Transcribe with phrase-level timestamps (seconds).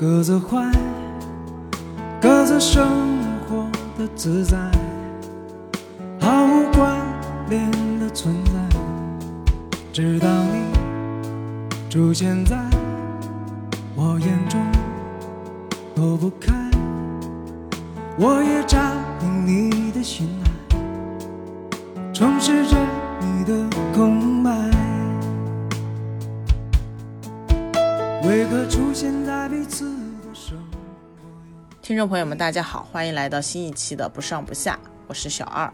[0.00, 0.72] 各自坏，
[2.22, 2.88] 各自生
[3.46, 3.68] 活
[3.98, 4.56] 的自在，
[6.18, 6.96] 毫无关
[7.50, 8.78] 联的存在。
[9.92, 12.56] 直到你出现在
[32.00, 35.70] 众朋友们，大家好，欢迎来到新一期的不上不下，我是小二。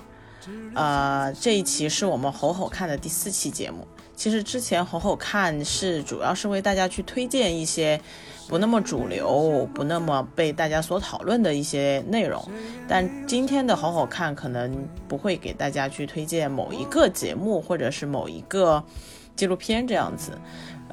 [0.74, 3.86] 呃，这一期是我们吼吼看的第四期节目。
[4.16, 8.00] 其实之前吼吼看是主要是为大家去推荐一些
[8.48, 12.44] 不那么主流、不那么被大家所讨论的一些内容，
[12.88, 18.82] 但今天的吼吼看可能不会给大家去推荐某一个节目或者是某一个
[19.36, 20.32] 纪录片这样子。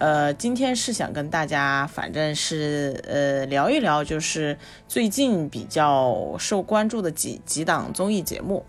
[0.04, 8.66] 呃，今天是想跟大家，反正是呃聊一聊，就是最近比较受关注的几几档综艺节目。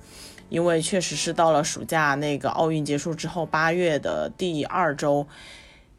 [0.49, 5.27] 因为确实是到了暑假那个奥运结束之后，八月的第二周，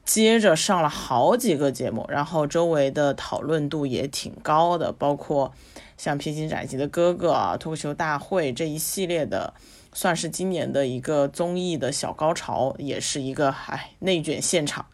[0.05, 5.51] 接着上了好几个节目，然后周围的讨论度也挺高的，包括
[5.97, 9.53] 像《披荆斩棘的哥哥》啊、脱口秀大会这一系列的，
[9.91, 14.85] 算是今年的一个综艺的小高潮，也是一个唉内卷现场。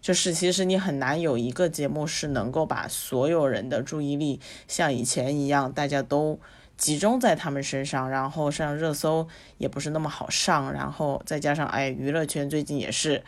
[0.00, 6.38] 就是其实你很难有一个节目是能够把所有人的注意力像以前一样，大家都。
[6.76, 13.24] 集中在他们身上，然后上热搜也不是那么好上，然后再加上哎，娱乐圈最近也是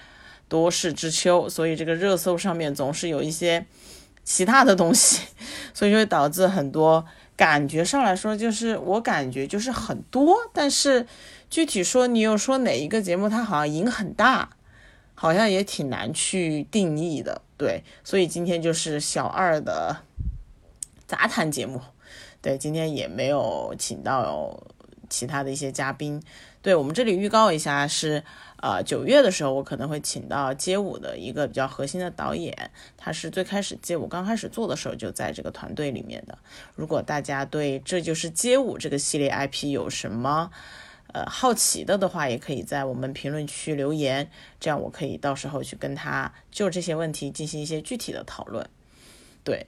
[0.47, 3.67] 多事之秋，所以这个热搜上面总是有一些
[4.23, 5.27] 其他的东西，
[5.75, 7.05] 所以就会导致很多
[7.37, 11.05] 感觉上来说，就是我感觉就是很多，但是
[11.51, 14.51] 具体说你又说哪一个节目它好像赢很大，
[15.21, 19.95] 好像也挺难去定义的，对，所以今天就是小二的
[21.07, 21.79] 杂谈节目。
[22.41, 24.59] 对，今天也没有请到
[25.11, 26.23] 其他的一些嘉宾。
[26.63, 28.25] 对我们这里预告一下，是
[28.63, 36.39] 呃九月的时候，我可能会请到街舞的一个比较核心的导演，他是最开始街舞刚开始做的时候就在这个团队里面的。
[36.75, 40.51] 如果大家对这就是街舞这个系列 IP 有什么
[41.13, 48.69] 呃好奇的的话，也可以在我们评论区留言，这样我可以到时候去跟他就这些问题进行一些具体的讨论。
[49.43, 49.67] 对。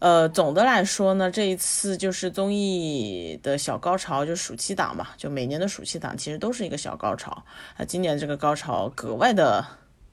[0.00, 7.42] 呃，总的来说呢，这一次就是综艺的小高潮，就暑期档嘛，就每年的暑期档其实都是一个小高潮
[7.76, 7.84] 啊。
[7.84, 9.66] 今年这个高潮格外的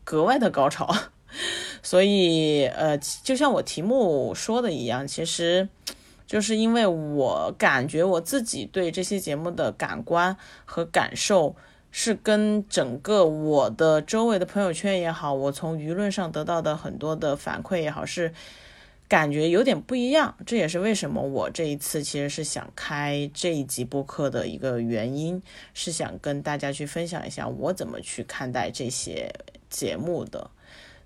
[0.04, 0.92] 格外的高潮，
[1.84, 5.70] 所以呃，就像我题目说的一样，其实
[6.26, 11.56] 就是因为我感觉我自己对这些节目的感官和感受，
[11.92, 18.34] 是跟整个我的周围的朋友圈也好，我从舆论上得到的很多的反馈也好，是。
[19.08, 25.40] 感觉有点不一样，这也是为什么我这一次其实是想开这一集播客的一个原因，
[25.76, 29.32] 是想跟大家去分享一下我怎么去看待这些
[29.70, 30.50] 节目的。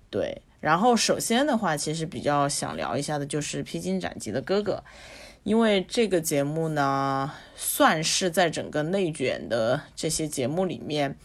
[0.08, 4.84] 对，然后首先的话，其实比较想聊一下的就是《披荆斩棘的哥哥》，
[5.42, 11.16] 因为这个节目呢，算是在整个内卷的这些节目里面。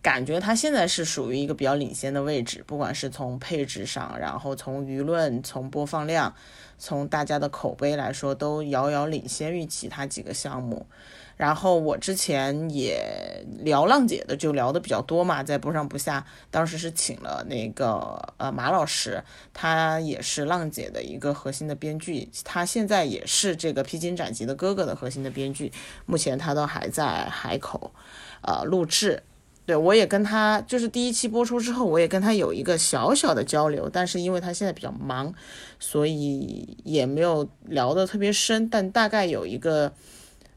[0.00, 6.32] 感觉它现在是属于一个比较领先的位置，不管是从配置上，然后从舆论、从播放量、
[6.78, 10.86] 从大家的口碑来说，都遥遥领先于其他几个项目。
[11.38, 13.00] 然后我之前也
[13.60, 16.26] 聊浪姐的，就聊的比较多嘛，在不上不下。
[16.50, 19.22] 当时是请了那个呃马老师，
[19.54, 25.72] 他也是浪姐的一个核心的编剧，他现在也是这个披荆斩棘的哥哥的核心的编剧，
[26.04, 27.92] 目前他都还在海口，
[28.42, 29.22] 呃录制。
[29.64, 35.32] 对，我也跟他就是第一期播出之后，我也跟他有一个小小的交流，但是因为他现在比较忙，
[35.78, 39.92] 所以也没有聊得特别深，但大概有一个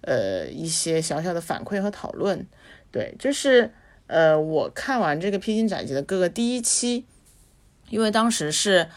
[0.01, 2.48] 呃一些小小的反馈和讨论。
[2.92, 3.74] 对，就是
[4.07, 7.06] 呃我看完这个《披荆斩棘的哥哥》第一期，
[7.89, 8.88] 因为当时是。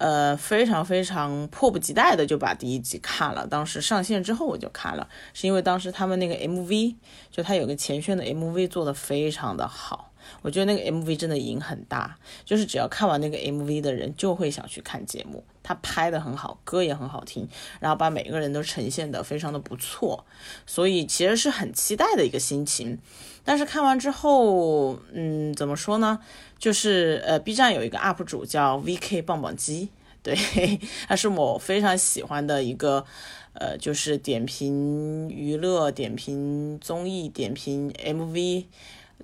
[0.00, 3.46] 呃，非常非常迫不及待的就把第一集看了。
[3.46, 6.96] 当时上线之后我就看了，是因为当时他们那个 MV，
[7.30, 10.09] 就他有个前宣的 MV 做的非常的好，
[10.42, 15.44] 我觉得那个 MV 真的瘾很大，就是只要看完那个 MV 的人就会想去看节目。
[15.62, 17.46] 他拍的很好，歌也很好听，
[17.78, 20.24] 然后把每个人都呈现的非常的不错，
[20.66, 22.98] 所以其实是很期待的一个心情。
[23.44, 26.18] 但是看完之后，嗯，怎么说呢？
[26.58, 29.90] 就是呃，B 站有一个 UP 主叫 VK 棒棒鸡，
[30.22, 30.34] 对，
[31.06, 33.04] 他是我非常喜欢的一个，
[33.52, 38.64] 呃，就是点评娱乐、点评综艺、点评 MV，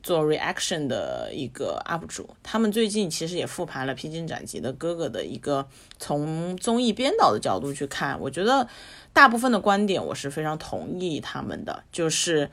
[0.03, 5.67] 做 reaction 的一个 UP 主，他们最近其实也复盘了《披荆斩棘的哥哥》的一个
[5.99, 8.69] 从综艺编导的角度去看，我觉得
[9.13, 12.51] 大部分的观点我是非常同意他们的，就是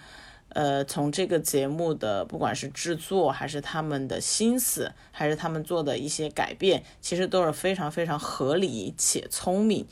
[0.49, 9.85] 呃从这个节目的不管是制作还是他们的心思，还是他们做的一些改变，其实都是非常非常合理且聪明，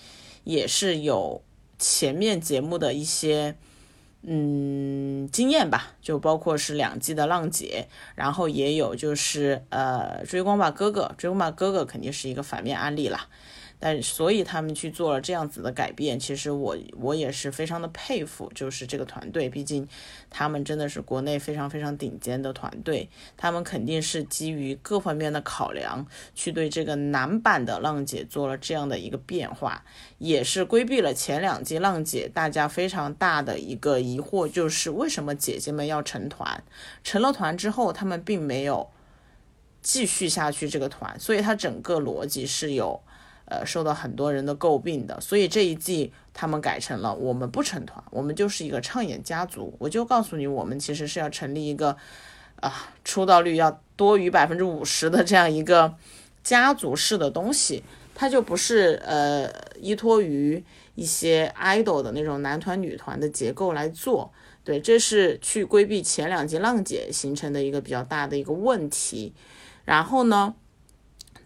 [0.43, 1.41] 也是有
[1.77, 3.55] 前面节目的一些。
[4.23, 13.27] 嗯，经验吧，就包括是两季的浪姐，然后也有就是呃追光吧哥哥，追光吧哥哥肯定是一个反面案例了。
[13.83, 19.87] 但所以他们去做了这样子的改变，其实我我也是非常的佩服，就是这个团队，毕竟
[20.29, 26.05] 他们真的是国内非常非常顶尖的团队，他们肯定是基于各方面的考量，
[26.35, 29.83] 去对这个男版的浪姐做了这样的一个变化，
[30.19, 36.63] 也是规避了前两季浪姐大家非常大的一个疑惑，就是为什么姐姐们要成团，
[37.03, 38.91] 成了团之后，他们并没有
[39.81, 43.01] 继续下去这个团，所以它整个逻辑是有。
[43.51, 49.75] 呃，受到很多人的诟病的，所以这一季他们改成了我们不成团，我们就是一个唱演家族。
[49.77, 51.97] 我就告诉你，我们其实是要成立一个
[52.61, 55.93] 啊，出道率要多于百分之五十的这样一个
[56.41, 57.83] 家族式的东西，
[58.15, 59.51] 它就不是呃
[59.81, 60.63] 依托于
[60.95, 64.31] 一些 idol 的那种男团女团的结构来做。
[64.63, 69.33] 对，这是去规避前两季浪姐形成的一个比较大的一个问题。
[69.83, 70.55] 然后呢？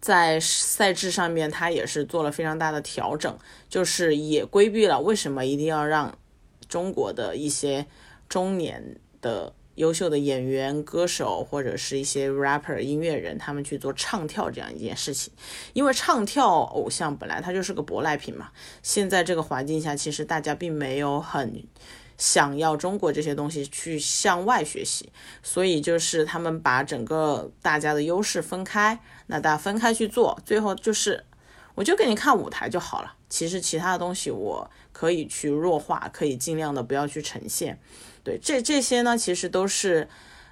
[0.06, 3.36] 在赛制上面，他也是做了非常大的调整，
[3.68, 6.16] 就是也规避了为什么一定要让
[6.70, 7.88] 中国的一些
[8.30, 15.34] 中年的优秀的演员、歌手或者是一些 rapper 音乐人，他们去做唱跳这样一件事情。
[15.74, 18.52] 因为唱跳偶像本来它就是个舶来品嘛，
[18.84, 21.64] 现在这个环境下，其实大家并没有很。
[22.18, 25.12] 想要中国这些东西去向外学习，
[25.44, 31.26] 所以就是他们把整个大家的优势分开，那大家分开去做，最后就是
[31.76, 33.14] 我就给你看舞台就好了。
[33.30, 37.80] 其实其他的东西我可以去弱化，可以尽量的不要去呈现。
[38.24, 40.08] 对，这这些呢，其实都是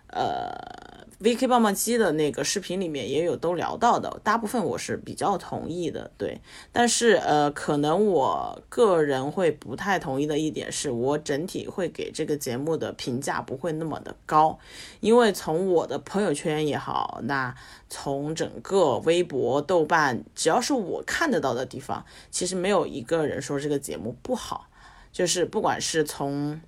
[0.07, 1.02] 呃。
[1.23, 6.41] VK 棒棒机的那个视频里面也有都聊到的，大部分我是比较同意的，对。
[6.73, 14.59] 但是呃，可能我个人会不太同意的一点是，我整体会给这个节目的评价不会那么的高，
[14.99, 17.55] 因为从我的朋友圈也好，那
[17.89, 24.67] 从整个微博、豆瓣，只要是我看得到的地方，其实没有一个人说这个节目不好，
[25.13, 26.59] 就是不管是从。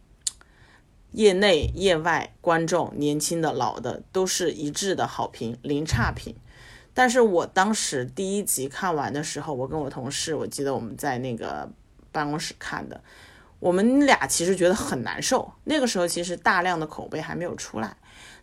[1.15, 6.35] 业内、业外观众，年轻的、老的，都是一致的好评，零差评。
[6.94, 11.69] 但是我当时第一集看完的时候，我跟我同事，我记得我们在那个
[12.12, 13.01] 办公室看的，
[13.59, 15.50] 我们俩其实觉得很难受。
[15.63, 17.95] 那个时候其实大量的口碑还没有出来，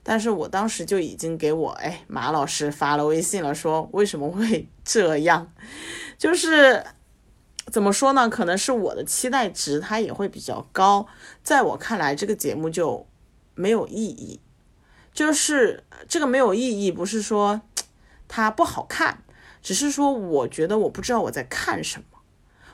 [0.03, 5.53] 但是我当时就已经给我哎马老师发了微信了，说为什么会这样，
[6.17, 6.83] 就是。
[7.71, 8.29] 怎么说呢？
[8.29, 11.07] 可能是我的期待值它也会比较高，
[11.43, 13.07] 在我看来，这个节目就
[13.55, 14.41] 没有意义。
[15.15, 17.63] 就是这个没有意义，不是说
[18.27, 19.23] 它不好看，
[19.63, 22.19] 只是说我觉得我不知道我在看什么，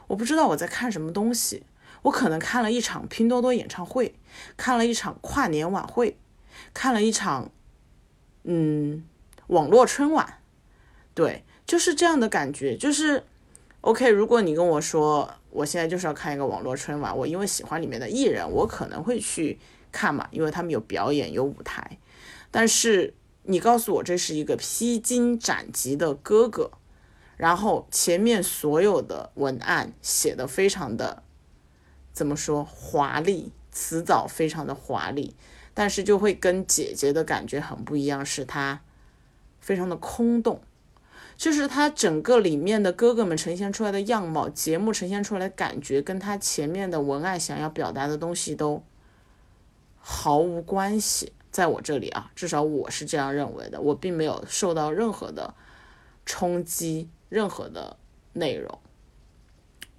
[0.09, 1.65] 我不知道我在看什么东西。
[2.03, 4.15] 我可能看了一场拼多多演唱会，
[4.57, 6.17] 看了一场跨年晚会，
[6.73, 7.51] 看了一场
[8.45, 9.05] 嗯
[9.49, 10.39] 网络春晚，
[11.15, 13.25] 对，就是这样的感觉，就是。
[13.83, 19.59] OK，如果你跟我说我现在就是要看一个网络春晚，我因为喜欢里面的艺人，我可能会去
[19.93, 21.99] 看嘛，因为他们有表演有舞台。
[22.51, 26.73] 但是你告诉我这是一个披荆斩棘的哥哥，
[27.37, 31.23] 然后前面所有的文案写的非常的
[32.13, 35.37] 怎么说华丽，词藻非常的华丽，
[35.73, 38.81] 但是就会跟姐姐的感觉很不一样，是它
[39.61, 40.61] 非常的空洞。
[41.39, 48.83] 就是他整个里面的哥哥们呈现出来的样貌，节目呈现出来的感觉，跟他前面的文案想要表达的东西都
[49.97, 51.33] 毫无关系。
[51.53, 55.55] 在我这里啊，至少我是这样认为的，我并没有受到任何的
[56.27, 57.97] 冲击，任何的
[58.33, 58.79] 内容。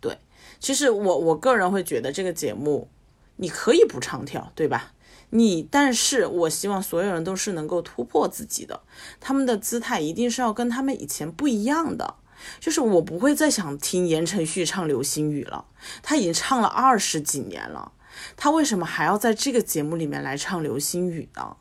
[0.02, 0.18] 对，
[0.60, 2.90] 其实我我个人会觉得这个节目
[3.38, 4.94] 你可以不唱跳，对吧？
[5.32, 8.82] 你，但是我希望所有人都是能够突破自己的，
[9.20, 12.16] 他们的姿态一定是要跟他们以前不一样的。
[12.62, 15.66] 就是我不会再想听言承旭唱流星雨了，
[16.02, 17.92] 他已经唱了二十几年了，
[18.38, 21.58] 他为什么还要在这个节目里面来唱流星雨呢？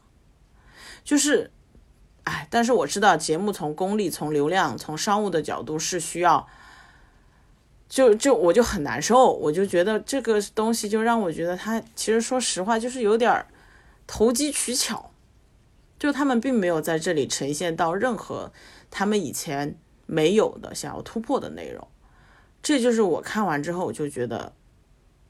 [1.02, 1.50] 就是，
[2.22, 6.46] 哎，但是我知道节目从功利、从流量、从商务的角度是需要，
[7.88, 13.46] 就就我就很难受，我就觉得这个东西就让我觉得他其实说实话就是有点儿。
[14.08, 15.12] 投机取巧，
[15.98, 18.50] 就他们并没有在这里呈现到任何
[18.90, 21.86] 他们以前没有的想要突破的内容。
[22.60, 24.52] 这就是我看完之后，我就觉得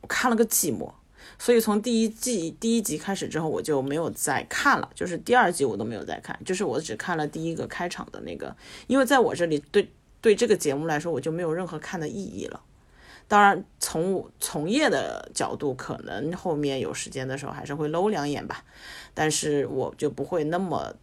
[0.01, 0.91] 我看了个寂寞。
[1.39, 8.57] 所以从第一季第一集开始之后，我就没有再看了，就是第二集我都没有再看，就是我只看了第一个开场的那个，
[8.87, 12.63] 因为在我这里对对这个节目来说，我就没有任何看的意义了。
[13.29, 18.65] 当然，从从业的角度，可能后面有时间的时候还是会搂两眼吧，
[19.13, 20.95] 但是我就不会那么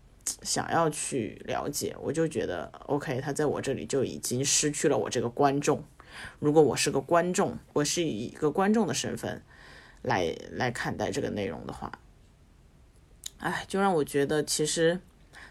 [0.42, 5.84] 想要去了解，我就觉得 OK，他在我这里就已经失去了我这个观众。
[6.40, 9.44] 如果我是个观众，我是以一个观众的身份
[10.02, 11.92] 来来看待这个内容的话，
[13.38, 15.00] 哎，就让我觉得其实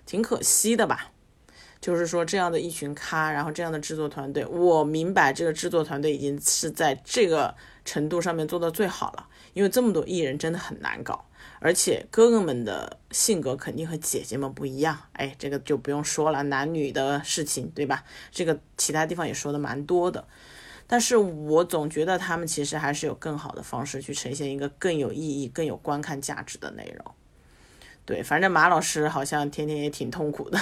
[0.04, 1.12] 挺可惜的吧。
[1.84, 9.28] 就是说，这样的一群咖，然后这样的制作团队，我明白这个制作团队已经是在这个程度上面做到最好了。
[9.52, 11.26] 因为这么多艺人真的很难搞，
[11.58, 14.98] 而且哥哥们的性格肯定和姐姐们不一样。
[15.12, 18.02] 哎，这个就不用说了，男女的事情，对吧？
[18.30, 20.26] 这个其他地方也说的蛮多的。
[20.86, 27.14] 但是我总觉得他们其实还是有更好的方式去呈现一个更有意义、更有观看价值的内容。
[28.06, 30.58] 对，反正马老师好像天天也挺痛苦的。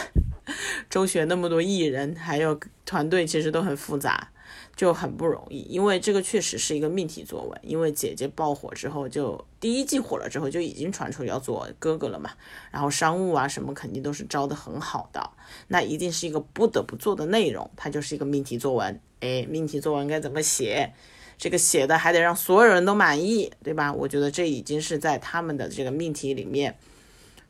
[0.90, 4.30] 周旋那么多艺人，还有团队，其实都很复杂，
[4.74, 5.60] 就很不容易。
[5.60, 7.60] 因为这个确实是一个命题作文。
[7.62, 12.30] 因为姐姐爆火之后，就第一季火了之后，就已经传出要做哥哥了嘛。
[12.70, 15.30] 然后商务啊什么肯定都是招的很好的，
[15.68, 17.70] 那一定是一个不得不做的内容。
[17.76, 19.00] 它就是一个命题作文。
[19.20, 20.92] 哎，命题作文该怎么写？
[21.38, 23.92] 这个写的还得让所有人都满意，对吧？
[23.92, 26.76] 我觉得这已经是在他们的这个命题里面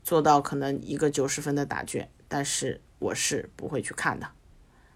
[0.02, 2.08] 做到可能一个九十分的答卷。
[2.32, 4.26] 但是我是不会去看的，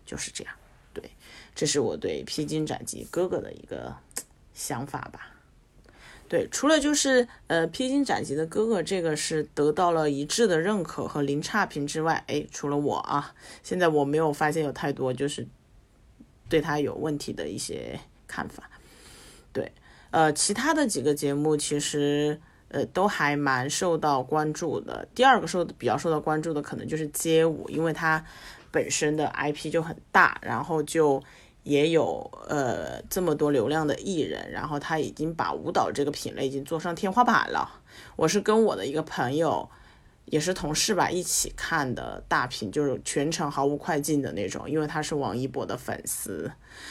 [0.06, 0.54] 就是这样。
[0.94, 1.10] 对，
[1.54, 3.94] 这是我对《披荆斩棘哥哥》的一个
[4.54, 5.34] 想法吧。
[6.30, 15.46] 对，除了就是呃《披荆斩棘的哥哥》这个是得到了一致的认可和零差评之外，哎，除了我啊，现在我没有发现有太多就是
[16.48, 18.70] 对他有问题的一些看法。
[19.52, 19.70] 对，
[20.10, 22.40] 呃，其他的几个节目其实。
[22.68, 25.06] 呃，都还蛮受到关注的。
[25.14, 28.24] 第二个受比较受到关注的，可能就是街舞，因为它
[28.72, 31.22] 本身的 IP 就很大，然后就
[31.62, 37.80] 也有呃这么多流量的艺人，然后他已经把舞蹈这个品类已经做上天花板了。
[38.16, 39.68] 我是跟我的一个朋友，
[40.26, 46.50] 也是同事吧，一起看的大屏，就是全程毫无快进的那种，因为他是王一博的粉丝，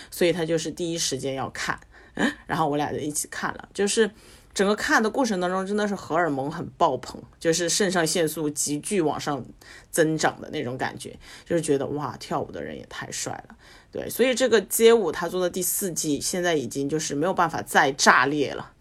[0.10, 1.80] 所以他就是第一时间要看，
[2.48, 4.10] 然后我俩就一起看了，就是。
[4.56, 9.46] 整个看的过程当中，真的是荷尔蒙很爆棚，就是肾上腺素急剧往上
[9.92, 11.14] 增长的那种感觉，
[11.46, 13.56] 就是觉得哇，跳舞的人也太帅了，
[13.92, 18.72] 对，所以这个街舞他做的第四季，现在已经就是没有办法再炸裂了，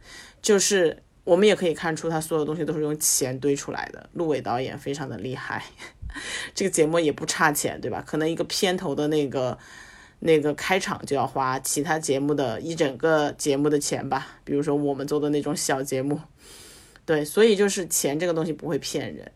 [0.41, 5.65] 就是我们也可以看出他所有东西都是用钱堆出来的，陆伟导演非常的厉害，
[6.55, 8.01] 这个节目也不差钱，对吧？
[8.07, 9.59] 可能一个片头的那个。
[10.27, 16.19] 那个开场就要花其他节目的一整个节目的钱吧，比如说我们做的那种小节目，
[17.05, 19.31] 对，所以就是钱这个东西不会骗人，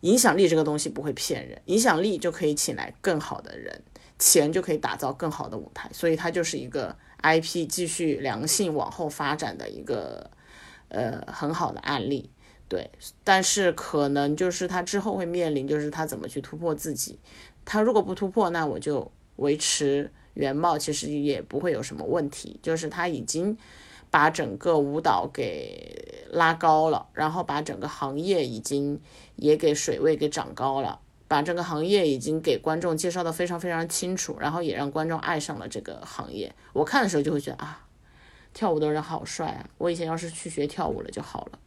[0.00, 3.82] 影响力这个东西不会骗人，影响力就可以请来更好的人，
[4.18, 10.30] 钱就可以打造更好的舞台，所以它就是一个 IP 继续良性往后发展的一个
[10.88, 12.30] 呃很好的案例，
[12.68, 12.90] 对，
[13.22, 17.18] 但是可能就是他之后会面临就是他怎么去突破自己，
[17.66, 19.12] 他如果不突破，那我就。
[19.40, 23.56] 维持原貌其实也不会有什么问题，就是他已经
[24.10, 29.00] 把整个舞蹈给拉高了，然后把整个行业已经
[29.36, 36.54] 也给水位给涨高了，把整个行业已经给观众介绍的非常非常清楚，然后也让观众爱上了这个行业。
[36.72, 37.86] 我看的时候就会觉得啊，
[38.52, 39.68] 跳舞的人好帅啊！
[39.78, 41.58] 我以前要是去学跳舞了就好了，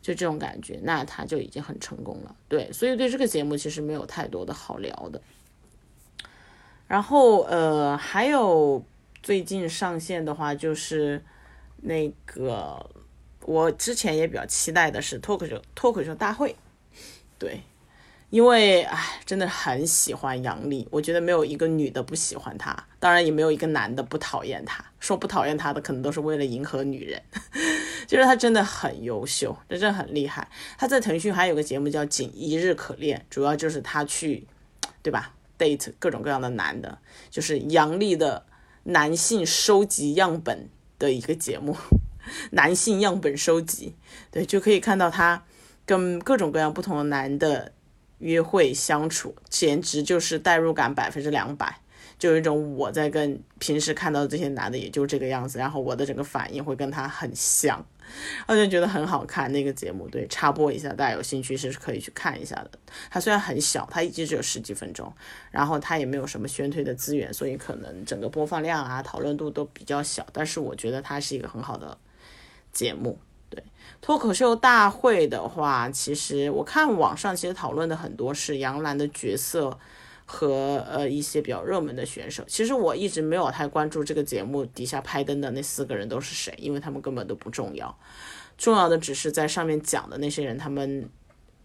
[0.00, 2.34] 就这种感觉，那他就已经很成功了。
[2.48, 5.20] 对，所以对这个节目其实没有太多的好聊的。
[6.86, 8.84] 然后呃，还有
[9.22, 11.24] 最近上线的话，就是
[11.78, 12.90] 那个
[13.46, 16.54] 我之前也比较期待的是脱口秀脱口秀大会，
[17.38, 17.60] 对，
[18.30, 27.22] 因为唉，真的很喜欢杨笠，我觉得没有一个女的不喜欢她，当然也没有一个男的不讨厌她，说不讨厌她的可能都是为了迎合女人，
[28.06, 30.46] 就是她真的很优秀，真的很厉害。
[30.76, 34.46] 她在腾讯还有个节目叫《仅一日可恋》，主要就是她去，
[35.02, 36.98] 对吧 at 各种各样的男的，
[37.30, 38.44] 就是杨笠的
[38.84, 40.68] 男性收集样本
[40.98, 41.76] 的一个节目，
[42.52, 43.94] 男性样本收集，
[44.30, 45.42] 对，就可以看到他
[45.86, 47.72] 跟各种各样不同的男的
[48.18, 51.80] 约会相处，简直就是代入感百分之两百，
[52.18, 57.84] 就有一种我在跟平时看到这些男的也就这个样子，然后我的整个反应会跟他很像，
[58.46, 60.08] 我就觉得很好看那个节目。
[60.08, 62.70] 对，插播一下，大家有兴趣是可以去看一下的。
[63.10, 65.12] 它虽然很小，它一集只有十几分钟，
[65.50, 70.26] 然后它也没有什么宣推的资源，所以可能整个播放量啊、讨论度都比较小。
[70.32, 71.96] 但是我觉得它是一个很好的
[72.72, 73.18] 节目。
[73.50, 73.62] 对，
[74.00, 79.78] 脱口秀大会的话，其实我看网上其实讨论的很多是杨澜的角色。
[80.26, 87.94] 和呃一些比较热门的选手，其实我一直没有太关注这个节目底下拍灯的那四个人都是谁，因为他们根本都不重要，
[88.56, 91.08] 重要的只是在上面讲的那些人，他们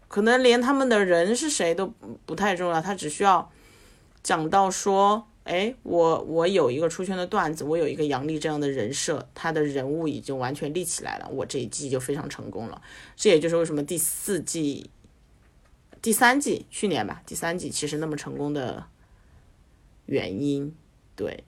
[0.08, 1.86] 可能连他们的人是谁都
[2.26, 3.50] 不太重要，他只需要
[4.22, 12.82] 讲到说，哎，我我有一个出圈的段子，我有一个杨笠这样的人设，他的人物已经完全立起来了，我这一季就非常成功了，
[13.16, 14.90] 这也就是为什么第四季。
[16.02, 18.86] 第三季去年吧，第三季其实那么成功的
[20.06, 20.74] 原因，
[21.14, 21.44] 对，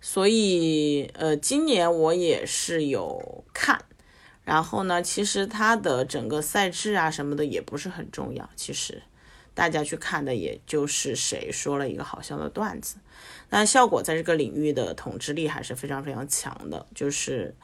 [0.00, 3.82] 所以呃，今年我也是有看，
[4.44, 9.02] 然后呢，其实它的整个赛制啊什么的也不是很重要，其实
[9.54, 12.96] 大家去看的也就是谁说了一个好笑的段子，
[13.48, 17.54] 但效果在这个领域的统治力还是非常非常强的，就是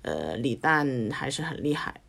[0.00, 2.00] 呃，李诞还是很厉害。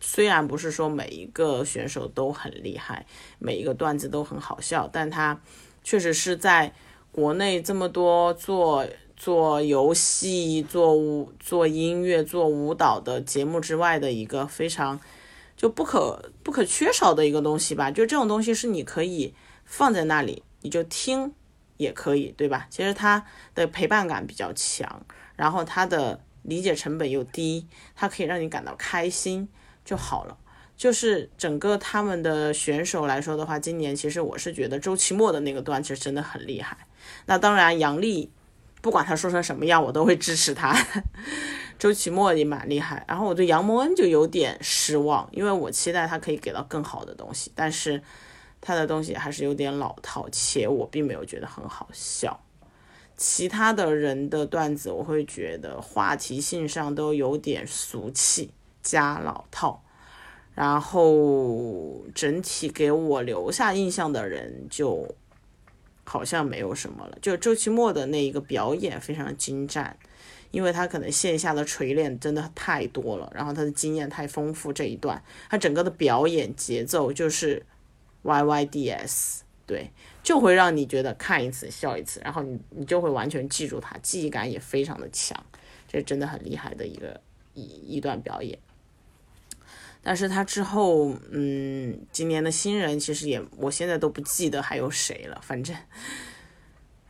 [0.00, 3.06] 虽然不是说每一个选手都很厉害，
[3.38, 5.40] 每一个段子都很好笑，但他
[5.82, 6.72] 确实是在
[7.10, 8.86] 国内这么多做
[9.16, 15.00] 做游戏、做舞、做音乐、做舞蹈的节目之外的一个非常
[15.56, 17.90] 就不可不可缺少的一个东西吧。
[17.90, 19.34] 就这种东西是你可以
[19.64, 21.32] 放在那里，你就听
[21.76, 22.68] 也可以，对吧？
[22.70, 29.48] 其实它的陪伴感比较强，然后它的理解成本又低，它可以让你感到开心。
[29.88, 30.36] 就好了，
[30.76, 36.76] 就是整个他们的选手来说的话，今年其实我是觉得周奇墨的那个段其实真的很厉害。
[37.24, 38.30] 那当然，杨笠
[38.82, 40.76] 不管他说成什么样，我都会支持他。
[41.80, 48.02] 周奇墨也蛮厉害，然后我对杨蒙恩就有点失望，因为我期待他可以给到更好的东西，但是
[48.60, 52.38] 他的东西还是有点老套，且我并没有觉得很好笑。
[53.16, 58.50] 其他的人的段子，我会觉得话题性上都有点俗气。
[58.90, 59.84] 加老套，
[60.54, 65.14] 然后整体给我留下印象的人就
[66.04, 67.18] 好像没有什么了。
[67.20, 69.94] 就周奇墨的那一个表演非常精湛，
[70.50, 74.72] 因为他可能线下的锤炼真的太多了，然后他的经验太丰富。
[74.72, 77.66] 这一段他整个的表演节奏就是
[78.22, 79.90] Y Y D S，对，
[80.22, 85.38] 就会让你觉得看一次笑一次，然后你你就会完全记住他，记忆感也非常的强，
[85.86, 87.20] 这真的很厉害的一个
[87.52, 88.58] 一一段表演。
[90.02, 95.38] 但是他之后，嗯，今年的新人其实也，我现在都不记得还有谁了。
[95.42, 95.76] 反正，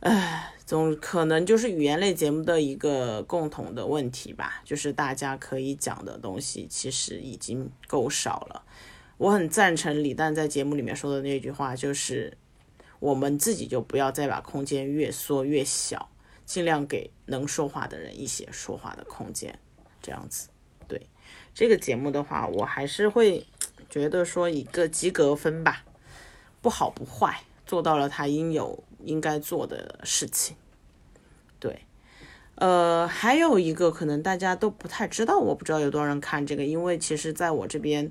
[0.01, 8.63] 唉，总可能就是语言类节目的一个共同的问题吧，就是大家可以讲的东西其实已经够少了。
[9.17, 12.37] 我很赞成李诞在节目里面说的那句话，就是
[12.99, 16.09] 我们自己就不要再把空间越缩越小，
[16.45, 19.57] 尽量给能说话的人一些说话的空间，
[20.01, 20.49] 这样子。
[21.59, 23.45] 这个节目的话，我还是会
[23.89, 25.83] 觉得说一个及格分吧，
[26.61, 30.55] 不好不坏，做到了他应有应该做的事情。
[31.59, 31.81] 对，
[32.55, 38.09] 呃，还有一个可能大家都不太知道，我不知道有多少人看这个，因为其实在我这边，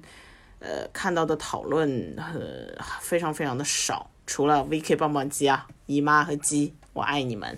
[0.58, 7.56] 呃，看到的讨论呃非常非常的少，除了 VK 棒棒鸡啊，姨妈和鸡，我爱你们。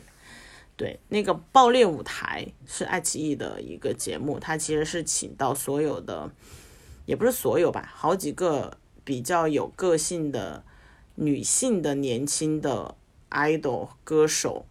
[0.80, 6.30] 对，那个爆裂舞台是爱奇艺的一个节目，它其实是请到所有的，
[7.04, 10.64] 也不是所有吧，好几个比较有个性的
[11.16, 12.96] 女性的年轻的
[13.28, 14.64] idol 歌手，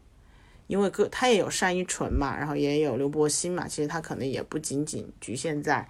[0.65, 5.87] 因为歌他也有单依纯嘛，然后也有刘柏辛嘛，其实他可能也不仅仅局限在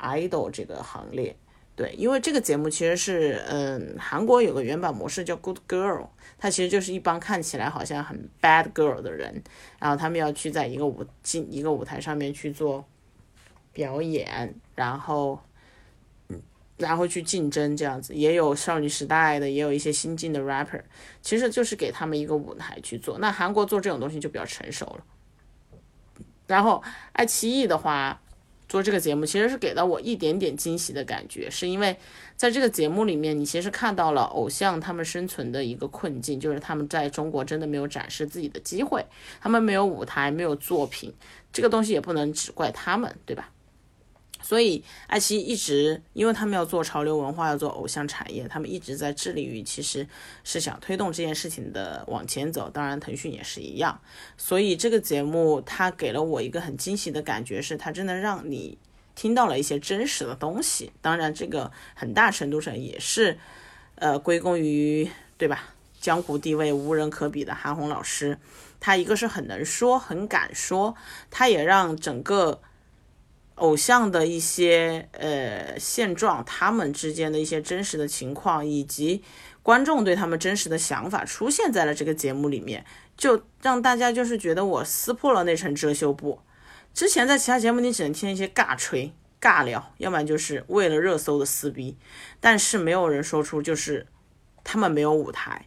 [0.00, 1.36] idol 这个行列。
[1.82, 6.06] 对，因为这个节目其实是，嗯，韩国有个原版模式叫 Good Girl，
[6.38, 9.42] 它其实就是一帮看起来好像很 bad girl 的人，
[9.80, 12.84] 然后他们要去在一个舞进一个舞台上面去做
[13.72, 15.40] 表演，然后，
[16.76, 20.82] 然后去竞争这样子，也有少女时代的，也有一些新晋的 rapper，
[21.20, 23.18] 其实就是给他们一个舞台去做。
[23.18, 25.04] 那韩国做这种东西就比较成熟了，
[26.46, 26.80] 然后
[27.14, 28.20] 爱奇艺的话。
[28.72, 31.94] 做这个节目其实是给到我一点点惊喜的感觉，是因为
[32.36, 39.04] 在这个节目里面，你其实看到了偶像他们生存的一个困境，就是他们在中国真的没有展示自己的机会，
[39.42, 41.12] 他们没有舞台，没有作品，
[41.52, 43.50] 这个东西也不能只怪他们，对吧？
[44.42, 50.06] 所以爱奇艺一直，因为他们要做潮流文化，要做偶像产业，他们一直在致力于，其实
[50.42, 52.68] 是想推动这件事情的往前走。
[52.68, 54.00] 当然，腾讯也是一样。
[54.36, 58.76] 所以这个节目它给了我一个很惊喜的感觉，是它真的让你
[59.14, 60.92] 听到了一些真实的东西。
[61.00, 63.38] 当然，这个很大程度上也是，
[63.94, 65.74] 呃，归功于对吧？
[66.00, 68.36] 江湖地位无人可比的韩红老师，
[68.80, 70.96] 他一个是很能说，很敢说，
[71.30, 72.60] 他也让整个。
[73.56, 79.22] 偶像的一些呃现状，他们之间的一些真实的情况，以及
[79.62, 82.84] 观众对他们真实的想法，出现在了这个节目里面，
[83.16, 86.40] 就让大家就是觉得我撕破了那层遮羞布。
[86.94, 91.96] 之前在其他节目你只能听一些尬吹、尬聊，要不然就是为了热搜的撕逼，
[92.40, 94.06] 但是没有人说出就是
[94.64, 95.66] 他们没有舞台，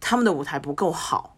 [0.00, 1.36] 他们的舞台不够好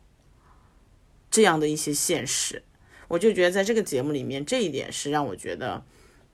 [1.30, 2.62] 这样的一些现实。
[3.10, 5.82] 我就觉得在这个节目里面，这一点是让我觉得，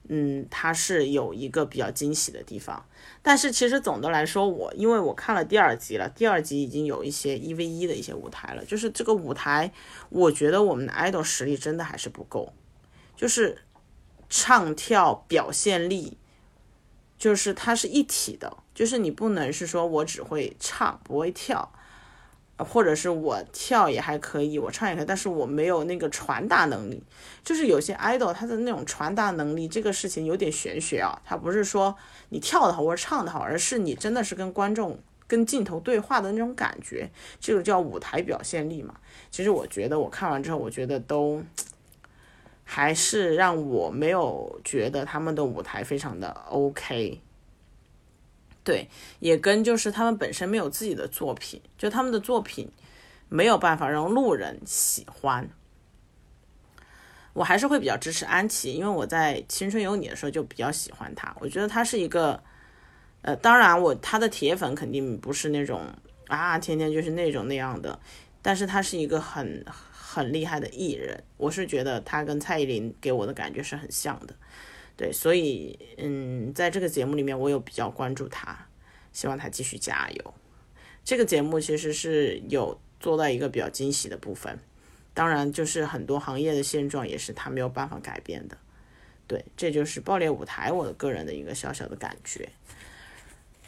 [0.09, 2.85] 嗯，它是有一个比较惊喜的地方。
[3.23, 8.63] 但是其实总的来说，我因为我看了第二集了，第二集已经有一些一 v 一的一些舞台了。
[8.63, 9.73] 就是这个舞台，
[10.09, 12.53] 我觉得我们的 idol 实力真的还是不够，
[13.15, 13.63] 就是
[14.29, 16.15] 唱跳表现力，
[17.17, 21.73] 就是它是一体的，就是你不能是说我只会唱不会跳。
[22.57, 27.03] 或者是我跳也还可以，我唱也可以，但是我没有那个传达能力。
[27.43, 31.21] 就是有些 idol 他的那种传达能力，这个事情有点玄学啊。
[31.23, 31.95] 他不是说
[32.29, 38.95] 你跳的好或者唱的好，而是你真的是跟观众、跟镜头对话的那种感觉，这个叫舞台表现力嘛。
[39.29, 41.43] 其实我觉得我看完之后，我觉得都
[42.63, 47.21] 还是让我没有觉得他们的舞台非常的 OK。
[48.67, 52.69] 对，也跟就是他们本身没有自己的作品，就他们的作品
[53.29, 55.49] 没有办法让路人喜欢。
[57.31, 61.33] 我还是会比较支持安琪，因为我在《青春有你》的时候就比较喜欢他。
[61.39, 62.43] 我觉得他是一个，
[63.21, 65.85] 呃，当然我他的铁粉肯定不是那种
[66.27, 67.97] 啊，天天就是那种那样的，
[68.41, 71.23] 但是他是一个很很厉害的艺人。
[71.37, 74.35] 我是觉得他跟蔡依林给我的感觉是很像的。
[74.97, 78.67] 对，所以嗯，在这个节目里面，我有比较关注他，
[79.13, 80.33] 希望他继续加油。
[81.05, 84.59] 这个节目其实是有做到一个比较惊喜的部分，
[85.13, 88.57] 当然就是很多行业的现状也是他没有办法改变的。
[89.27, 92.49] 对，这就是爆裂舞台我的个人的一个小小的感觉。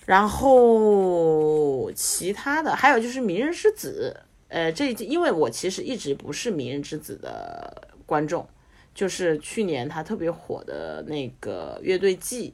[0.08, 8.50] 然后其他的还有就是《迷人之子》，呃，这因为我其实一直不是《迷人之子》的观众。
[8.94, 12.54] 就是去年他特别火的那个乐队季，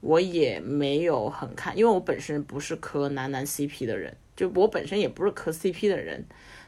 [0.00, 6.24] 我也没有很看，因为我本身不是磕男男 CP 的人，就我本身也不是磕 CP 的人，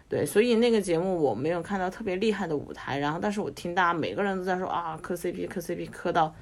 [0.09, 2.99] 对，所以那个节目我没有看到特别厉害的舞台。
[2.99, 6.35] 然后，但是我听大家每个人都在说啊，磕 CP，磕 CP，磕到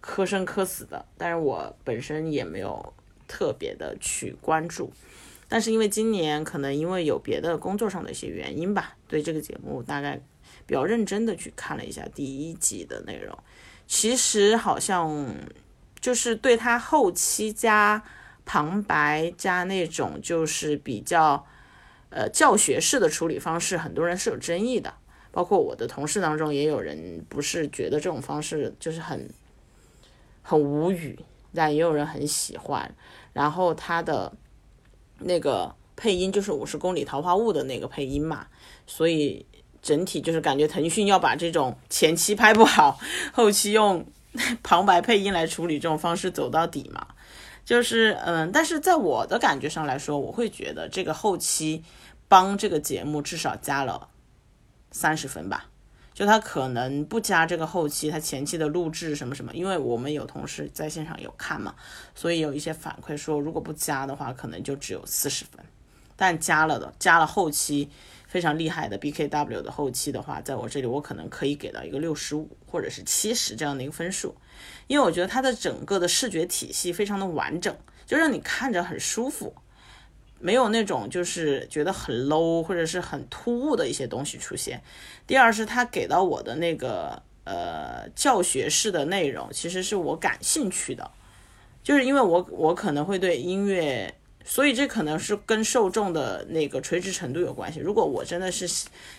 [0.00, 2.92] 磕生磕死的，但是我本身也没有
[3.26, 4.92] 特别的去关注。
[5.48, 10.20] 但是因为今年可能因为有别的工作上的一些原因吧，对这个节目大概。
[10.72, 13.38] 比较认真的去看了一下第一集的内容，
[13.86, 15.36] 其实好像
[16.00, 18.02] 就是对他后期加
[18.46, 21.44] 旁白加那种就是比较
[22.08, 24.94] 呃教学式的处理方式，很多人是有争议的，
[25.30, 29.28] 包括我的同事当中也有人不是觉得这种方式就是很
[30.40, 31.18] 很无语，
[31.54, 32.94] 但也有人很喜欢。
[33.34, 34.32] 然后他的
[35.18, 38.46] 那个配音就是《五十公里桃花坞》的那个配音嘛，
[38.86, 39.44] 所以。
[39.82, 42.98] 整体就是感觉腾讯要把这种前期拍不好，
[43.32, 44.06] 后期用
[44.62, 47.08] 旁白配音来处理这种方式走到底嘛。
[47.64, 51.84] 就是嗯，但是在我的感觉上来说，我会觉得这个后期
[52.28, 54.08] 帮这个节目至少加了
[54.90, 55.66] 三十分吧。
[56.14, 61.74] 就他可能不加这个后期，他前期的录制什么什么，因为我们有同事在现场有看嘛，
[62.14, 65.64] 所以有一些反馈说，如果不加的话，可能就只有四十分。
[66.14, 67.88] 但加了的，加了后期。
[68.32, 74.34] 非常厉害的 BKW 的后期的话，在我这里我可能可以给到一个六十五或者是七十这样的一个分数，
[74.86, 79.54] 因为我觉得它的整个的视觉体系非常的完整，就让你看着很舒服，
[80.38, 84.82] 没有那种就是觉得很 low 或者是很突兀的一些东西出现。
[85.26, 91.10] 第二是它给到我的那个呃教学式的内容，其实是我感兴趣的，
[91.82, 94.14] 就是因为我我可能会对音乐。
[94.44, 97.80] 所以这可能是跟受众的那个垂直程度有关系。
[97.80, 98.68] 如果我真的是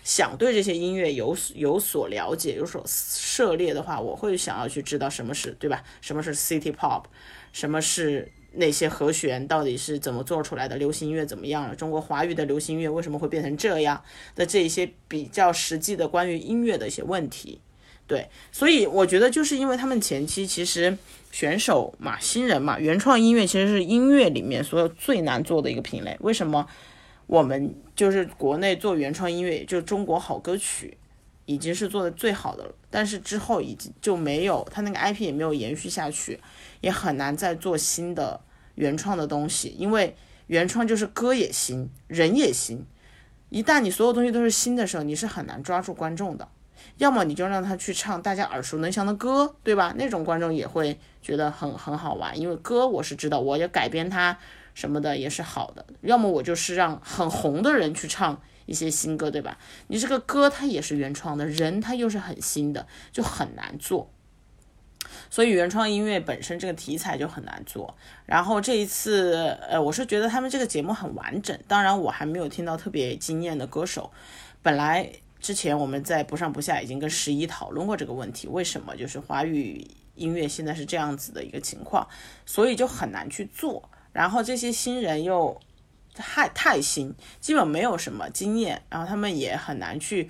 [0.03, 5.83] 想对这些音乐有有所了解、有所涉猎的话，我会想要去知道什么是对吧？
[6.01, 7.03] 什么是 City Pop，
[7.51, 10.75] 什么是那些和弦到底是怎么做出来的？
[10.75, 11.75] 流行音乐怎么样了？
[11.75, 14.03] 中国华语的流行音乐为什么会变成这样
[14.35, 14.45] 的？
[14.45, 17.61] 这一些比较实际的关于音乐的一些问题，
[18.05, 20.95] 对，所以我觉得就是因为他们前期其实
[21.31, 26.15] 选手嘛，新人嘛，原创音乐其实是音乐里面所有最难做的一个品类。
[26.19, 26.67] 为什么
[27.27, 30.97] 我们就是国内做原创音乐，就中国好歌曲
[31.45, 36.39] 已经是做的最好的了，但是之后已经就没有，他那个 IP 也没有延续下去，
[36.81, 38.39] 也很难再做新的
[38.75, 40.15] 原创的东西，因为
[40.47, 42.85] 原创就是歌也新，人也新。
[43.49, 46.47] 一旦你所有东西都是新的时候，你是很难抓住观众的。
[46.97, 49.93] 要么你就让他去唱大家耳熟能详的歌，对吧？
[49.97, 54.37] 那种观众也会觉得很很好玩，因为歌我是知道，我要改编它
[54.73, 55.85] 什么的也是好的。
[56.01, 59.57] 要么我就是让很红的人去唱一些新歌，对吧？
[59.87, 64.09] 你这个歌它也是原创的，人他又是很新的，就很难做。
[65.29, 67.95] 所以原创音乐本身这个题材就很难做。
[68.25, 71.57] 然后这一次，呃，我是觉得他们这个节目很完整。
[71.67, 74.11] 当然，我还没有听到特别惊艳的歌手。
[74.61, 75.11] 本来
[75.43, 82.07] 之前我们在不上不下已经跟十一讨论过这个问题，为什么就是华语音乐现在是这样子的一个情况，
[82.45, 83.89] 所以就很难去做。
[84.13, 85.59] 然后这些新人又
[86.13, 90.29] 太太新，基本没有什么经验，然后他们也很难去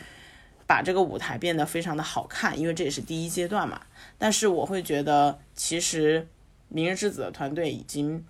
[0.66, 3.80] 把这个舞台变得非常的好看，因为这也是第一阶段嘛。
[4.18, 6.22] 但是我会觉得，其实
[6.70, 8.26] 《明日之子》的团队已经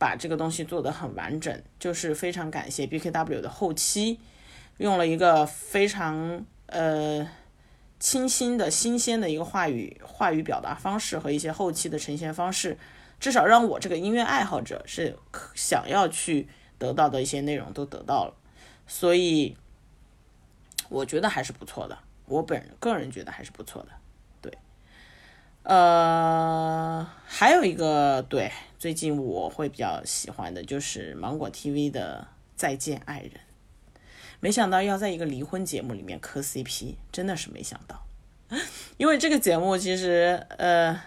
[0.00, 4.18] 把这个东西做得很完整，就是非常感谢 BKW 的后期，
[4.78, 7.28] 用了一个非常呃
[7.98, 12.78] 清新的新鲜的一个话语话语表达方式和一些后期的呈现方式，
[13.18, 15.18] 至少让我这个音乐爱好者是
[15.54, 18.34] 想要去得到的一些内容都得到了，
[18.86, 19.56] 所以
[20.88, 23.88] 我觉得还是不错的，我本人个人觉得还是不错的。
[25.66, 33.30] 呃，还有一个对，最近我会比较喜欢的就是芒果 TV 的《再见爱人》，
[34.44, 38.06] 没想到要在一个离婚节目里面磕 CP，真的是没想到。
[38.98, 41.00] 因为这个节目其实呃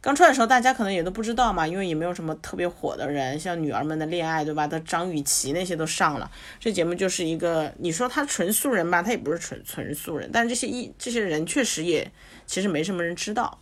[0.00, 4.66] 刚出来的时候，大家可能也都不知道嘛，因为也没有什么特别火的人，像《女儿们的恋爱》对吧？
[4.66, 12.10] 的张雨绮那些都上了，这节目就是一个你说他纯素人吧，他也不是纯纯素人，但是这些一这些人确实也
[12.48, 13.60] 其实没什么人知道。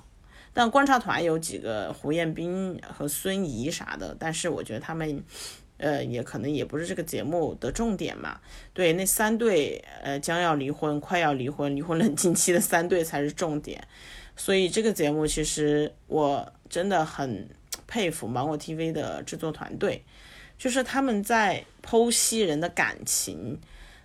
[0.54, 5.22] 但观察团有几个胡彦斌和孙怡啥的，但是我觉得他们，
[5.80, 8.38] 呃，也可能也不是这个节目的重点嘛。
[8.72, 13.82] 对，那三对，呃，将要离婚、快要离婚、离婚冷静期的三对才是重点。
[14.36, 17.48] 所以这个节目其实我真的很
[17.86, 20.04] 佩服芒果 TV 的制作团队，
[20.58, 23.58] 就是他们在剖析人的感情。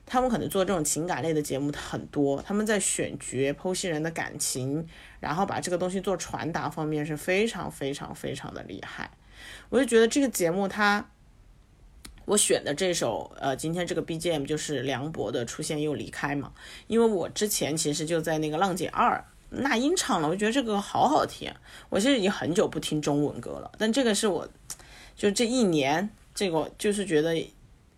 [0.07, 4.87] 他们可能做这种情感类的节目很多，他们在选角、剖析人的感情，
[5.19, 9.09] 然后把这个东西做传达方面是非常非常非常的厉害。
[9.69, 11.09] 我就觉得这个节目它，
[12.25, 16.51] 我选的这首呃，今天这个 BGM 就是梁博的《出现又离开》嘛，
[16.87, 19.17] 因为我之前其实就在那个《浪姐二》
[19.49, 21.51] 那英唱了，我觉得这个好好听。
[21.89, 24.47] 我其实已经很久不听中文歌了，但这个是我
[25.15, 27.35] 就这一年这个就是觉得。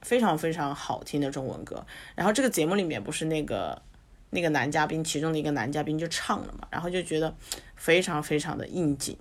[0.04, 1.86] 非常非常好听的中文歌，
[2.16, 3.82] 然后这个节目里面不是那个
[4.30, 7.36] 那个男嘉宾，其中的一个男嘉宾就唱了嘛，然后就觉得
[7.76, 9.18] 非常非常的应景。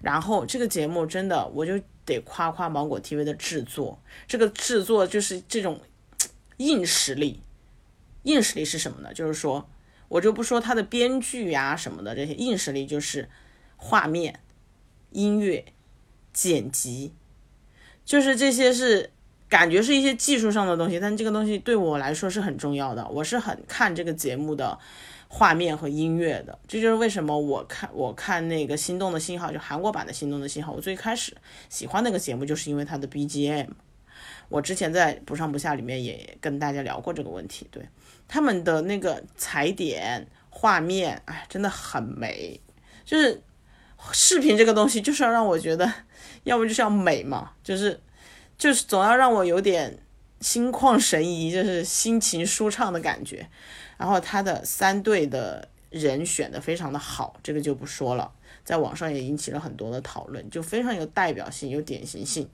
[0.00, 5.78] 然后这个节目真的，我就得夸夸芒果 TV 的制作，这个制作就是这种
[6.56, 7.42] 硬实力。
[8.22, 9.12] 硬实力是什么呢？
[9.12, 9.68] 就是说
[10.08, 13.28] 我就不说它的编剧呀什么的这些硬实力，就是
[13.76, 14.40] 画面、
[15.10, 15.66] 音乐、
[16.32, 17.12] 剪辑，
[18.06, 19.10] 就是这些是。
[19.48, 23.08] 感觉是一些技术上的东西，但这个东西对我来说是很重要的。
[23.08, 24.76] 我是很看这个节目的
[25.28, 31.36] 画面和音乐的，这就是为什么我看我看那个《心动的信号》就韩国版的《心动的信号》，我最开始
[31.68, 33.68] 喜欢那个节目，就是因为它的 BGM。
[34.48, 37.82] 我之前在不上不下里面也跟大家聊过这个问题，对
[38.28, 42.60] 他们的那个踩点画面，哎，真的很美。
[43.04, 43.42] 就是
[44.12, 45.92] 视频这个东西，就是要让我觉得，
[46.44, 48.00] 要不就是要美嘛，就是。
[48.58, 49.98] 就是总要让我有点
[50.40, 53.46] 心旷神怡，就是心情舒畅的感觉。
[53.96, 58.32] 然后他的三队的人选的非常的好，这个就不说了，
[58.64, 62.48] 在网上也引起了很多的讨论，就非常有代表性、有典型性。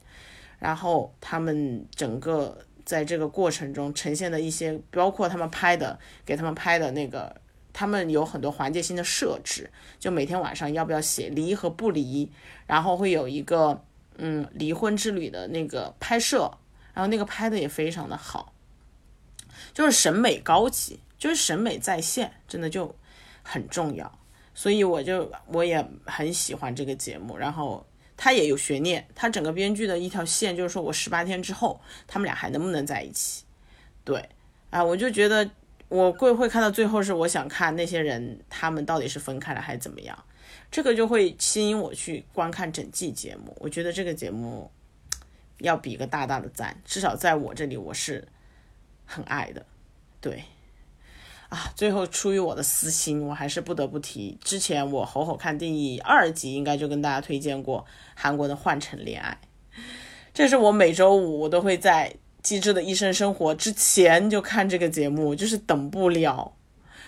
[0.59, 7.35] 然后他们整个在这个过程中呈现的一些，包括他们拍的，给他们拍的那个，
[7.73, 12.31] 他们有很多环节性的设置，就每天晚上要不要写离和不离，
[12.67, 13.83] 然后会有一个。
[14.19, 16.59] 嗯，离婚之旅的那个拍摄，
[16.93, 18.53] 然后那个拍的也非常的好，
[19.73, 22.93] 就是审美高级，就是审美在线，真的就
[23.45, 24.19] 很重要。
[24.55, 33.45] 所以我就我也很喜欢这个节目，然后它也有悬念，它整个编剧的一条线就是说我十八天之后他们俩还能不能在一起？
[34.03, 34.29] 对，
[34.71, 35.49] 啊，我就觉得
[35.87, 40.25] 我会会看到最后是我想看那些人他们到底是分开了还是怎么样，
[40.73, 43.57] 这个就会吸引我去观看整季节目。
[43.61, 44.69] 我觉得这个节目
[45.59, 48.27] 要比一个大大的赞，至少在我这里我是
[49.07, 49.65] 很爱的。
[50.21, 50.43] 对，
[51.53, 57.85] 啊，最后出于我的私心，我还是不得不提，之前我吼吼看第二集应该就跟大家推荐过
[58.15, 59.37] 韩国的《换乘恋爱》，
[60.33, 62.15] 这是我每周五我都会在。
[62.43, 66.53] 机智的医生生活之前就看这个节目，就是等不了。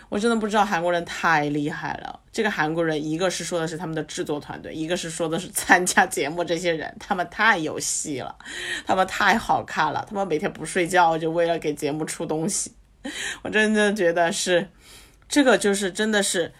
[0.08, 2.20] 我真的不知道韩国人太厉害了。
[2.30, 8.32] 这个韩国人，一个是说的是他们的制作团队，一个是说的是参加节目这些人，他们太有戏了，
[8.86, 12.70] 他们太好看了，他们每天不睡觉就为了给节目出东西。
[13.42, 14.68] 我真的觉得是，
[15.28, 16.52] 这个就是真的是，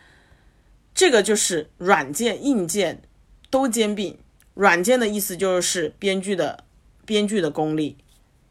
[0.95, 3.03] 这个就是软件硬件
[3.51, 4.19] 都兼并。
[4.55, 6.65] 软件的意思就是编剧的
[7.05, 7.97] 编剧的功力。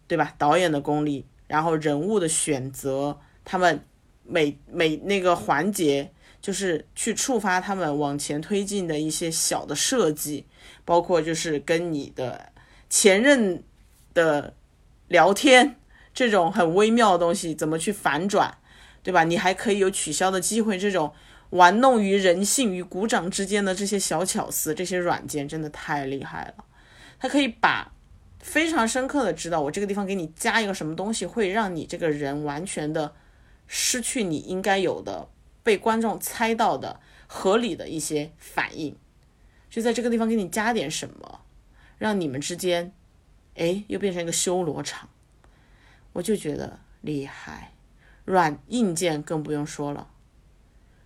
[0.06, 0.36] 对吧？
[0.38, 3.84] 导演的功力，然后人物的选择，他们
[4.24, 10.46] 每每那个环节，就是去触发他们往前推进的一些小的设计，
[10.86, 12.52] 包括就是跟你的
[12.90, 13.64] 前任
[14.14, 14.54] 的
[15.08, 15.78] 聊天
[16.14, 18.58] 这种很微妙的东西，怎么去反转，
[19.02, 19.24] 对吧？
[19.24, 21.14] 你还可以有取消的机会，这种
[21.50, 26.66] 玩弄于人性与鼓掌之间的这些小巧思，这些软件真的太厉害了，
[27.20, 27.92] 它可以把。
[28.40, 33.14] 非常深刻的知道，我这个地方给你加一个什么东西，会让你这个人完全的
[33.68, 35.30] 失去你应该有的
[35.64, 38.98] 被观众猜到的合理的一些反应，
[39.70, 41.40] 就在这个地方给你加点什么，
[41.98, 42.92] 让你们之间，
[43.56, 45.08] 哎，又变成一个修罗场，
[46.14, 47.74] 我就觉得厉害。
[48.24, 50.10] 软硬件更不用说了，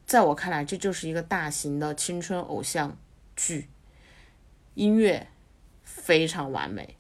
[0.06, 2.96] 在我看来，这就是一个大型的青春偶像
[3.36, 3.70] 剧，
[4.76, 5.28] 音乐
[5.84, 6.96] 非常完美。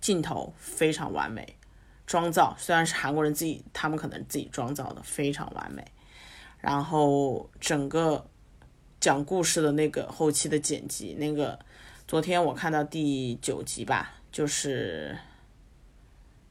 [0.00, 1.58] 镜头非常完美，
[2.06, 5.84] 妆造虽然是韩国人自己，他们可能自己妆造的非常完美，
[6.58, 8.26] 然后整个
[8.98, 11.58] 讲故事的那个后期的剪辑，那个
[12.08, 15.18] 昨天我看到第九集吧，就是，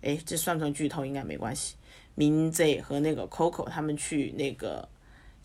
[0.02, 1.06] 哎，这算不算剧透？
[1.06, 1.76] 应该没关系。
[2.16, 4.88] 明 Z 和那个 Coco 他们去那个。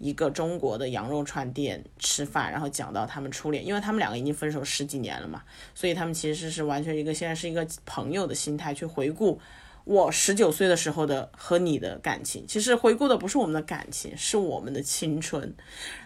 [0.01, 9.41] 一个中国的羊肉串店吃饭，然后讲到他们初恋，因为他们两个已经分手十几年了嘛，所以他们其实是完全一个现在是一个朋友的心态去回顾
[9.85, 12.45] 我十九岁的时候的和你的感情。
[12.47, 15.55] 其实回顾的不是我们的感情，是我们的青春。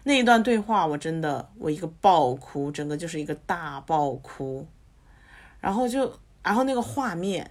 [0.05, 4.67] 那一段对话，我真的我一个爆哭，整个就是一个大爆哭。
[5.61, 7.51] 然后就，然后那个画面，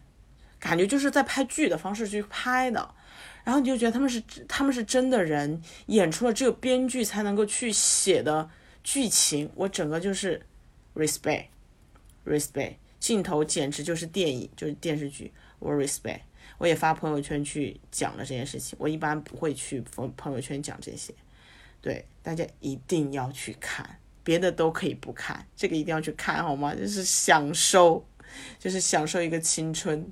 [0.59, 2.95] 感觉就是在拍剧的方式去拍的。
[3.43, 8.49] 然后你就觉得他们是他们是真的人演出了只有编剧才能够去写的
[8.83, 10.45] 剧情，我整个就是
[10.93, 11.45] respect
[12.25, 16.19] respect 镜头简直就是电影就是电视剧，我 respect
[16.57, 21.13] 我也发朋友圈去讲了这件事情，我一般不会去朋朋友圈讲这些，
[21.79, 26.75] 对大家一定要去看，别的都可以不看，这个一定要去看好吗？
[26.75, 28.05] 就是享受，
[28.59, 30.11] 就是享受一个青春。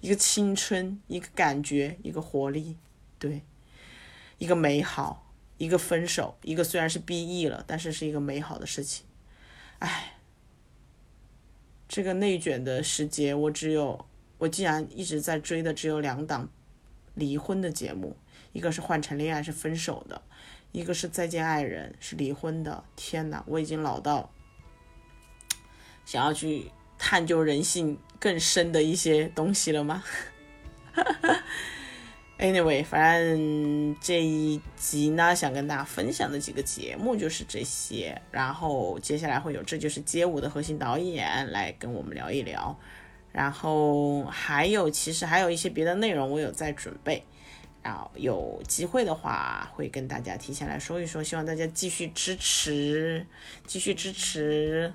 [0.00, 2.76] 一个青春，一个感觉，一个活力，
[3.18, 3.42] 对，
[4.38, 9.06] 一个美好，一个分手，一个虽然是 BE 了，但是是一个美好的事情。
[9.78, 10.18] 哎，
[11.88, 14.06] 这个内卷的时节，我只有
[14.38, 16.48] 我既然一直在追的只有两档
[17.14, 18.16] 离婚的节目，
[18.52, 20.22] 一个是换成恋爱是分手的，
[20.72, 22.84] 一个是再见爱人是离婚的。
[22.96, 24.30] 天哪，我已经老到
[26.04, 26.70] 想要去。
[26.98, 30.02] 探究人性更深的一些东西了吗？
[32.38, 38.20] Anyway，反正这一集呢，想跟大家分享的几个节目就是这些。
[38.30, 42.78] 然后接下来会有《这就是街舞》的核心导演来跟我们聊一聊。
[43.32, 47.24] 然后还有，其实还有一些别的内容我有在准备。
[47.82, 51.24] 然后有机会的话，会跟大家提前来说一说。
[51.24, 53.24] 希望大家继续支持，
[53.66, 54.92] 继续支持。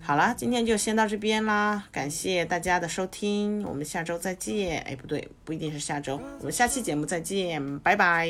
[0.00, 4.80] 好啦，今天就先到这边啦，感谢大家的收听，我们下周再见。
[4.82, 8.28] 哎，不对，不一定是下周，我们下期节目再见，拜拜。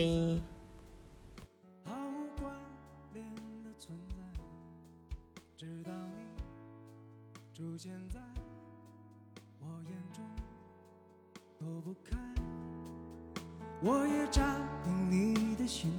[13.81, 14.45] 我也占
[14.85, 15.93] 领你的心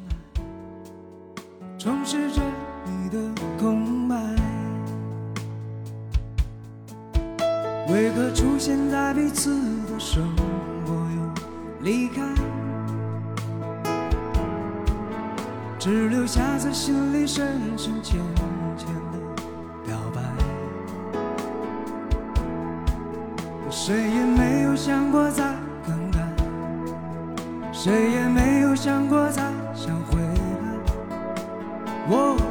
[1.77, 2.41] 充斥着
[2.85, 4.38] 你的空白。
[7.99, 9.53] 为何出现在彼此
[9.91, 10.23] 的生
[10.85, 11.33] 活又
[11.81, 12.21] 离开
[15.77, 18.17] 只留下在心里深深浅
[18.77, 19.19] 浅的
[19.85, 20.21] 表白
[23.69, 25.53] 谁也没有想过再
[25.85, 26.19] 更改
[27.73, 29.43] 谁也没有想过再
[29.75, 30.69] 想回来
[32.07, 32.48] 我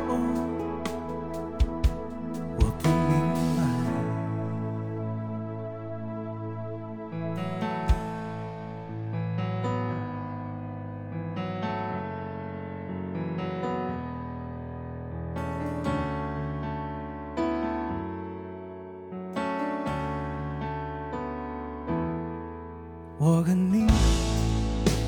[23.30, 23.86] 我和你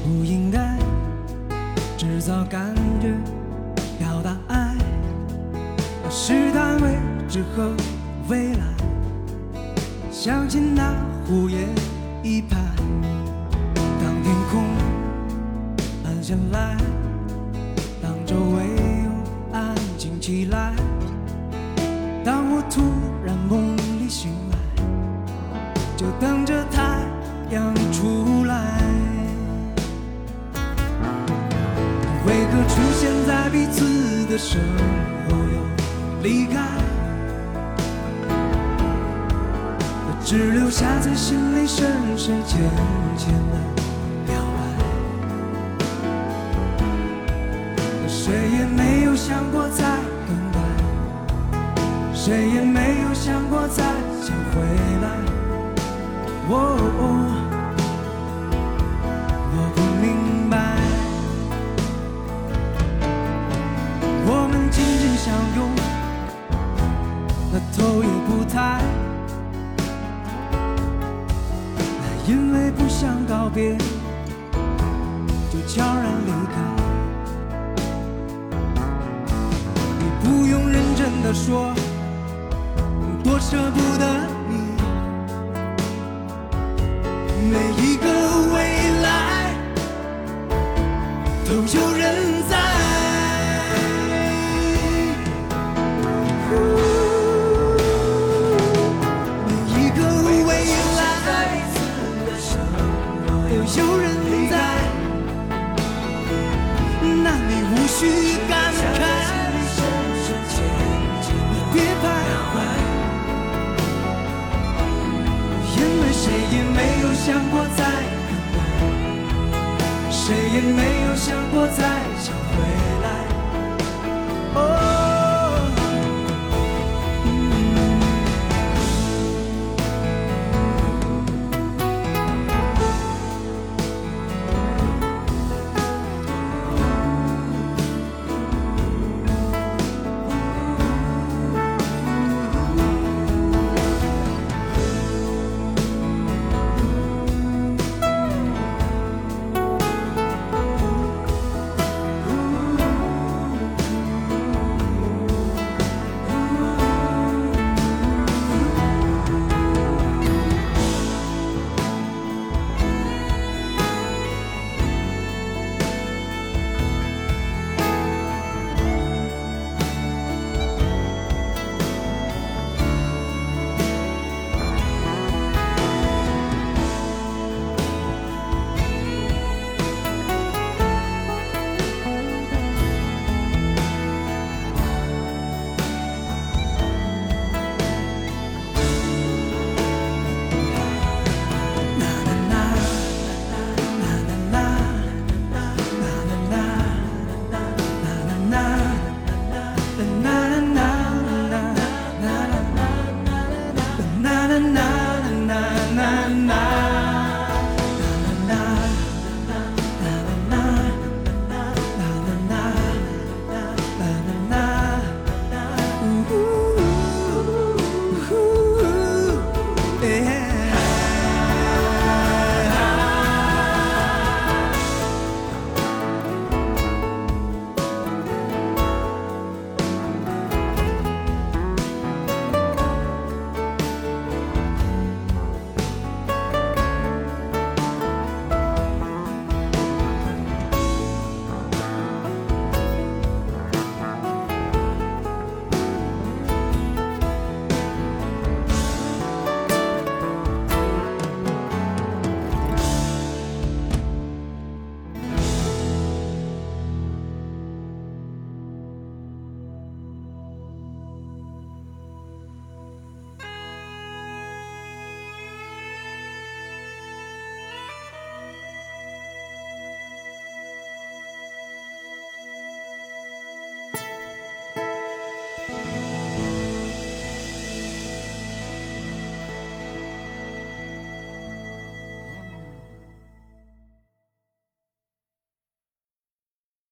[0.04, 0.76] 不应该
[1.96, 3.14] 制造感觉，
[3.98, 4.76] 表达爱，
[6.10, 6.98] 试探未
[7.30, 7.72] 知和
[8.28, 8.64] 未来，
[10.12, 10.94] 相信那
[11.26, 11.66] 胡言。
[75.52, 76.54] 就悄然离开。
[79.98, 81.74] 你不用认真的说
[83.22, 83.89] 多舍不